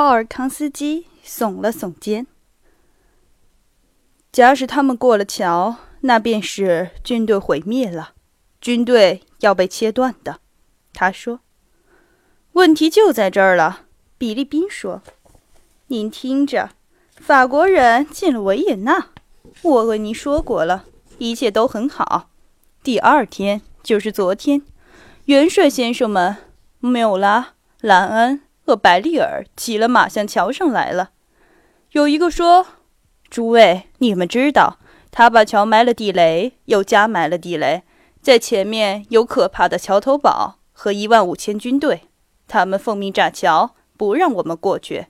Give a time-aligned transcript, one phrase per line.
[0.00, 2.26] 鲍尔康斯基耸了耸肩。
[4.32, 8.14] 假使他们过了桥，那便是军队毁灭了，
[8.62, 10.40] 军队要被切断的。
[10.94, 11.40] 他说
[12.52, 13.82] ：“问题就在这儿了。”
[14.16, 15.02] 比利宾说
[15.88, 16.70] ：“您听着，
[17.16, 19.08] 法国人进了维也纳，
[19.60, 20.86] 我和您说过了，
[21.18, 22.30] 一切都很好。
[22.82, 24.62] 第二天就是昨天，
[25.26, 26.38] 元帅先生们
[26.78, 28.40] 缪拉、兰恩
[28.70, 31.10] 和白利尔骑了马向桥上来了。
[31.90, 32.66] 有一个说。”
[33.28, 34.78] 诸位，你们知道，
[35.10, 37.82] 他把桥埋了地雷，又加埋了地雷，
[38.20, 42.08] 在前面有可怕的桥头堡和一万五千军队，
[42.48, 45.06] 他们奉命炸桥，不让我们过去。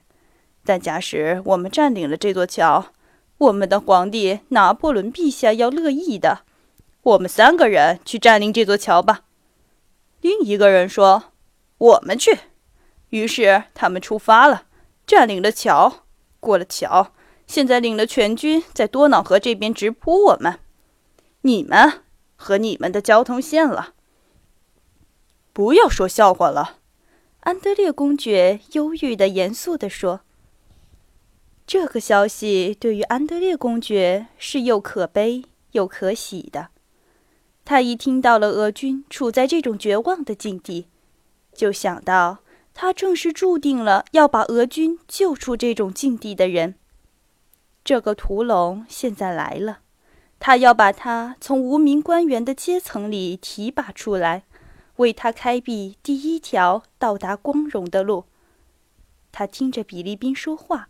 [0.63, 2.93] 但假使我们占领了这座桥，
[3.39, 6.41] 我们的皇帝拿破仑陛下要乐意的。
[7.01, 9.21] 我们三个人去占领这座桥吧。
[10.21, 11.23] 另一个人说
[11.79, 12.37] ：“我们去。”
[13.11, 14.63] 于是他们出发了，
[15.07, 16.05] 占领了桥，
[16.41, 17.13] 过了桥。
[17.47, 20.59] 现在领了全军在多瑙河这边直扑我们，
[21.41, 22.01] 你们
[22.35, 23.93] 和你们的交通线了。
[25.51, 26.77] 不要说笑话了，
[27.41, 30.21] 安德烈公爵忧郁的、严肃地说。
[31.67, 36.69] 这个消息对于安德烈公爵是又可悲又可喜的。
[37.65, 40.87] 他一听到了俄军处在这种绝望的境地，
[41.53, 42.39] 就想到
[42.73, 46.75] 他正是注定了要把俄军救出这种境地的人。
[47.83, 49.79] 这个屠龙现在来了，
[50.39, 54.43] 他要把他从无名官员的阶层里提拔出来，
[54.97, 58.25] 为他开辟第一条到达光荣的路。
[59.31, 60.89] 他听着比利宾说话，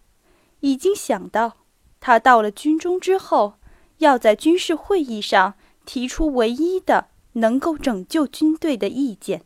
[0.61, 1.57] 已经想到，
[1.99, 3.55] 他到了军中之后，
[3.99, 9.43] 要在军事会议上提出唯一的能够拯救军队的意见。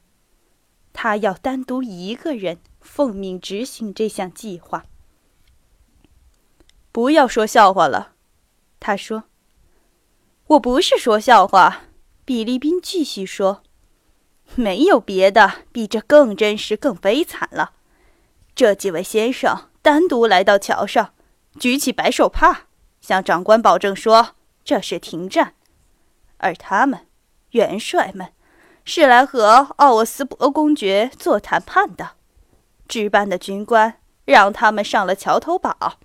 [0.97, 4.85] 他要单独一个人奉命执行这项计划。
[6.93, 8.13] 不要说笑话了，
[8.79, 9.25] 他说。
[10.47, 11.81] 我不是说笑话，
[12.23, 13.61] 比利宾继续说。
[14.55, 17.73] 没有别的比这更真实、更悲惨了。
[18.55, 21.13] 这几位先生单独来到桥上，
[21.59, 22.67] 举起白手帕，
[23.01, 25.55] 向长官保证说这是停战，
[26.37, 27.07] 而他们，
[27.51, 28.31] 元帅们，
[28.85, 32.11] 是来和奥沃斯伯公爵做谈判的。
[32.87, 35.97] 值班的军官让他们上了桥头堡。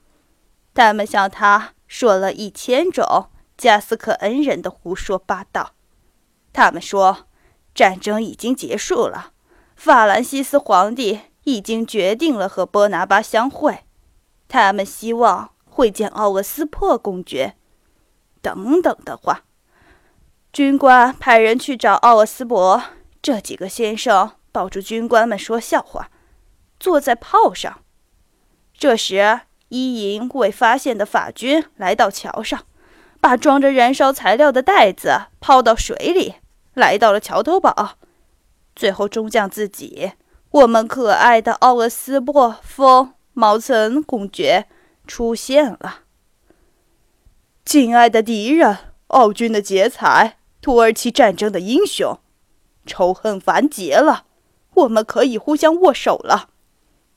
[0.72, 5.72] 他们向他说了一千种加斯克恩人的胡说八道。
[6.54, 7.28] 他们说，
[7.74, 9.32] 战争已经结束了，
[9.76, 13.84] 法兰西斯皇帝已经决定了和波拿巴相会，
[14.48, 17.56] 他们希望会见奥沃斯珀公爵，
[18.40, 19.44] 等等的话。
[20.52, 22.82] 军官派人去找奥尔斯伯，
[23.22, 26.10] 这几个先生抱住军官们说笑话，
[26.78, 27.82] 坐在炮上。
[28.72, 29.40] 这时。
[29.72, 32.64] 一营未发现的法军来到桥上，
[33.20, 36.34] 把装着燃烧材料的袋子抛到水里，
[36.74, 37.92] 来到了桥头堡。
[38.74, 40.14] 最后，中将自己，
[40.50, 44.66] 我们可爱的奥尔斯伯风毛岑公爵
[45.06, 46.00] 出现了。
[47.64, 52.18] 敬爱的敌人，奥军的劫财，土耳其战争的英雄，
[52.84, 54.26] 仇恨完结了，
[54.74, 56.50] 我们可以互相握手了。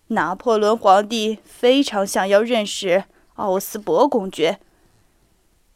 [0.07, 3.05] 拿破仑皇帝非常想要认识
[3.35, 4.59] 奥斯伯公爵。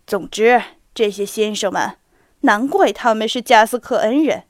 [0.06, 0.62] 总之，
[0.94, 1.98] 这些先生们，
[2.42, 4.44] 难怪他们是加斯克恩人。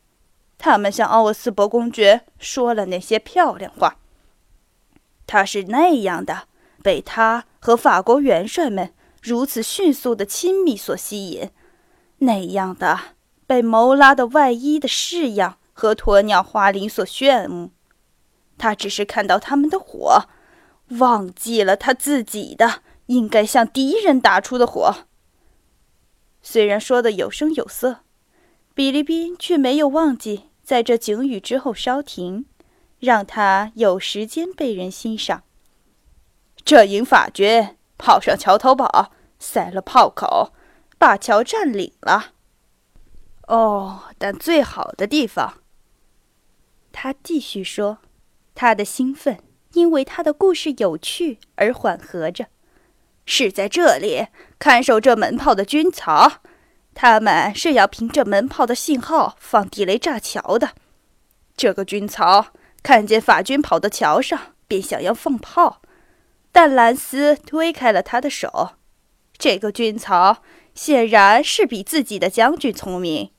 [0.60, 3.98] 他们向奥斯伯公爵说了那些漂亮话。
[5.26, 6.48] 他是那样的
[6.82, 11.50] 被他和法国元帅们如此迅速的亲密所吸引，
[12.20, 13.00] 那样的
[13.46, 17.72] 被谋拉的外衣的式样和鸵鸟花翎所炫目。
[18.58, 20.26] 他只是看到他们的火，
[21.00, 25.06] 忘记了他自己的应该向敌人打出的火。
[26.42, 27.98] 虽然说的有声有色，
[28.74, 32.46] 比利宾却没有忘记在这警语之后稍停，
[33.00, 35.44] 让他有时间被人欣赏。
[36.66, 40.52] 这营法军跑上桥头堡，塞了炮口，
[40.98, 42.34] 把桥占领了。
[43.48, 45.62] 哦，但最好的地方，
[46.92, 48.00] 他继续说。
[48.60, 49.38] 他的兴奋
[49.74, 52.48] 因为他的故事有趣而缓和着。
[53.24, 54.28] 是在这里
[54.58, 56.42] 看守这门炮的军曹，
[56.96, 60.72] 他们是要凭着门炮的信号放地雷炸桥的。
[61.56, 62.48] 这个军曹
[62.82, 65.84] 看见法军跑到桥上，便想要放炮，
[66.52, 68.72] 但兰斯推开了他的手。
[69.38, 70.42] 这个军曹
[70.78, 73.32] 显然是比自己的将军聪明。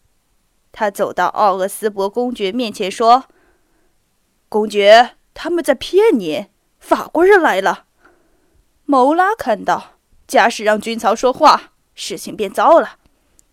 [0.72, 3.26] 他走到奥厄斯伯公爵面前说。
[4.48, 6.46] 公爵，他们在骗你，
[6.80, 7.84] 法国人来了。
[8.86, 12.96] 谋拉看到，假使让军曹说话，事情变糟了。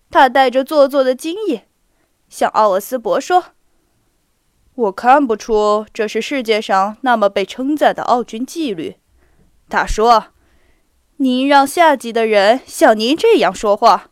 [0.09, 1.61] 他带着做作的惊异，
[2.27, 3.53] 向奥厄斯伯说
[4.73, 8.95] ：“我看不出这是世界上那么被称赞的奥军纪律。”
[9.69, 10.27] 他说
[11.17, 14.12] ：“您让下级的人像您这样说话，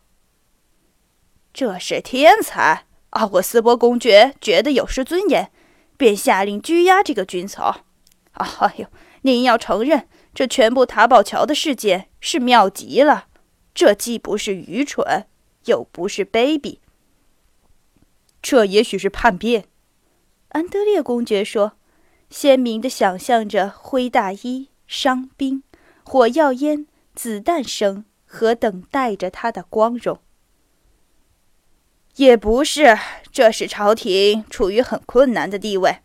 [1.52, 5.52] 这是天才。”奥尔斯伯公爵觉得有失尊严，
[5.96, 7.84] 便下令拘押这个军曹。
[8.32, 8.86] 哎呦，
[9.22, 13.26] 您要承认，这全部塔堡桥的事件是妙极了。
[13.72, 15.26] 这既不是愚蠢，
[15.66, 16.78] 又不是卑鄙。
[18.42, 19.66] 这也许是叛变。
[20.48, 21.76] 安德烈公爵说，
[22.30, 24.70] 鲜明地想象着灰大衣。
[24.86, 25.62] 伤兵、
[26.04, 30.20] 火药烟、子弹声和等待着他的光荣，
[32.16, 32.98] 也不是。
[33.32, 35.98] 这使朝廷处于很困难的地位。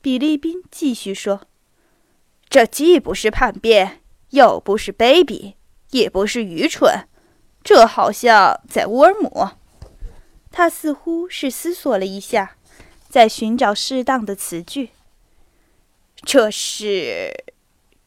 [0.00, 1.42] 比利宾继续说
[2.48, 5.54] ：“这既不是叛变，又不是卑鄙，
[5.90, 7.08] 也不是愚蠢。
[7.62, 9.48] 这好像在乌尔姆。”
[10.50, 12.56] 他似乎是思索了一下，
[13.08, 14.90] 在寻找适当的词句。
[16.22, 17.44] 这是。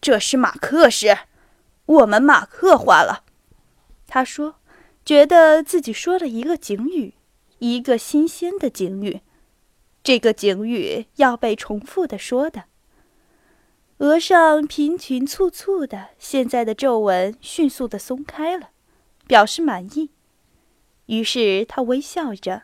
[0.02, 1.16] 这是马克诗，
[1.92, 3.26] 我们马克化了。
[4.08, 4.56] 他说，
[5.04, 7.16] 觉得自己说了一个警语，
[7.60, 9.22] 一个新鲜的警语。
[10.02, 12.64] 这个警语要被重复的说的。
[13.98, 18.70] 额上频频簇簇的现在的皱纹迅速的松开了，
[19.28, 20.10] 表示满意。
[21.08, 22.64] 于是他微笑着，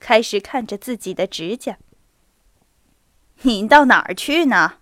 [0.00, 1.78] 开始看着自己的指甲。
[3.42, 4.78] 您到哪儿去呢？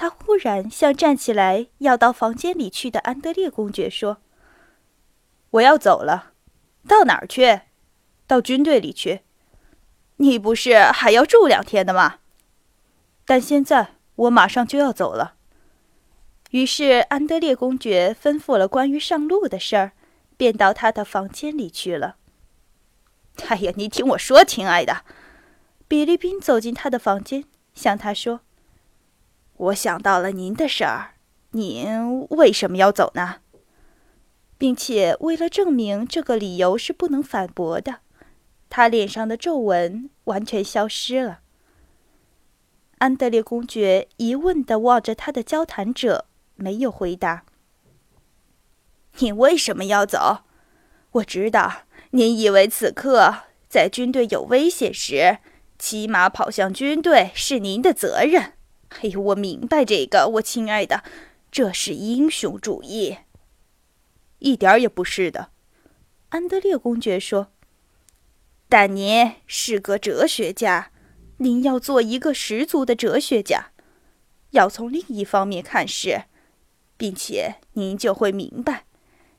[0.00, 4.22] 他忽然向站起来要到房间里去的安德烈公爵说
[5.52, 6.32] ：“我要走了，
[6.88, 7.60] 到哪儿去？
[8.26, 9.20] 到军队里去。
[10.16, 12.20] 你不是还要住两天的吗？
[13.26, 15.34] 但现在我马上就要走了。”
[16.52, 19.92] 于是安德烈公爵吩咐了关于上路的事儿，
[20.38, 22.16] 便到他的房间里去了。
[23.48, 25.04] 哎呀，你听我说，亲爱的，
[25.86, 27.44] 比利宾走进他的房间，
[27.74, 28.40] 向他说。
[29.60, 31.16] 我想到了您的事儿，
[31.50, 33.40] 您为什么要走呢？
[34.56, 37.98] 并且为了证明这个理由是不能反驳的，
[38.70, 41.40] 他脸上的皱纹完全消失了。
[42.98, 46.24] 安德烈公爵疑问地望着他的交谈者，
[46.54, 47.44] 没有回答。
[49.18, 50.44] 你为什么要走？
[51.12, 51.82] 我知道，
[52.12, 53.34] 您以为此刻
[53.68, 55.38] 在军队有危险时，
[55.78, 58.54] 骑马跑向军队是您的责任。
[58.90, 61.02] 哎，我明白这个，我亲爱的，
[61.50, 63.18] 这是英雄主义。
[64.40, 65.50] 一点儿也不是的，
[66.30, 67.52] 安德烈公爵说。
[68.68, 70.92] 但您是个哲学家，
[71.38, 73.72] 您要做一个十足的哲学家，
[74.50, 76.24] 要从另一方面看事，
[76.96, 78.84] 并且您就会明白，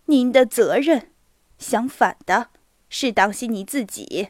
[0.06, 1.12] 您的责任，
[1.58, 2.50] 相反的，
[2.90, 4.30] 是当心你自己，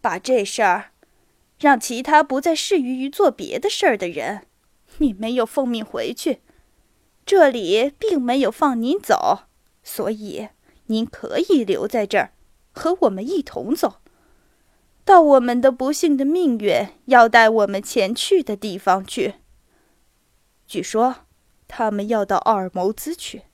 [0.00, 0.92] 把这事儿。
[1.64, 4.46] 让其他不再适于于做别的事儿的人，
[4.98, 6.42] 你没有奉命回去，
[7.24, 9.44] 这里并没有放您走，
[9.82, 10.48] 所以
[10.88, 12.32] 您可以留在这儿，
[12.74, 14.02] 和我们一同走，
[15.06, 19.36] 到我们的不幸的命运要带我们前去的地方去。
[20.66, 21.24] 据说，
[21.66, 23.44] 他们要到奥尔谋兹去。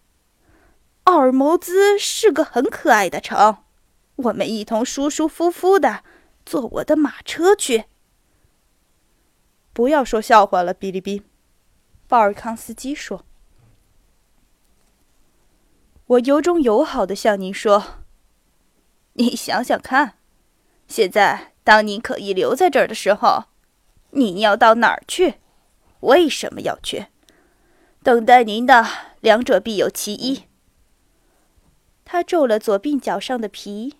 [1.05, 3.59] 奥尔谋兹是个很可爱的城，
[4.17, 6.03] 我们一同舒舒服服的
[6.45, 7.85] 坐我的马车去。
[9.73, 11.25] 不要说笑话了，比利宾。
[12.09, 13.25] 鲍尔康斯基说
[16.07, 18.03] ：“我由衷友好的向您说，
[19.13, 20.19] 你想想看，
[20.89, 23.45] 现在当您可以留在这儿的时候，
[24.11, 25.37] 你要到哪儿去？
[26.01, 27.07] 为什么要去？
[28.03, 28.85] 等待您的
[29.21, 30.47] 两者必有其一。”
[32.05, 33.95] 他皱了左鬓角上的皮，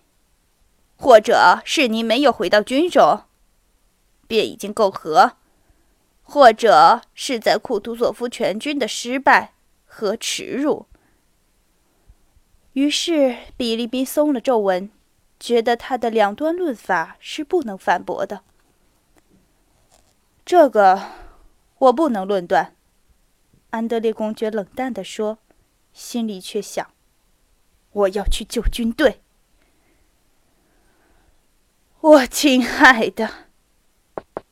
[0.97, 3.23] 或者是您没有回到军中，
[4.27, 5.37] 便已经够和。
[6.31, 9.51] 或者是在库图佐夫全军的失败
[9.85, 10.85] 和耻辱。
[12.71, 14.89] 于是比利宾松了皱纹，
[15.37, 18.43] 觉得他的两端论法是不能反驳的。
[20.45, 21.01] 这个
[21.79, 22.77] 我不能论断，
[23.71, 25.37] 安德烈公爵冷淡地说，
[25.91, 26.93] 心里却想：
[27.91, 29.19] 我要去救军队。
[31.99, 33.29] 我亲爱的，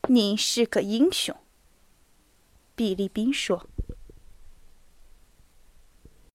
[0.09, 1.33] 您是个英雄。
[2.79, 3.67] 比利宾说。